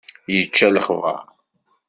Yečča 0.33 0.67
lexber. 0.73 1.17